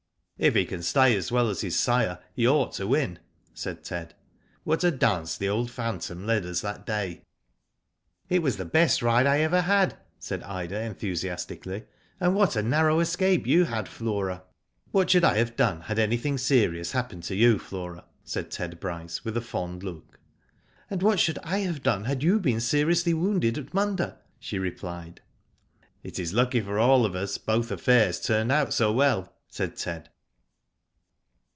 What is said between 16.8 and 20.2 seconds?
happened to you, Flora?" said Ted Bryce, with a fond look."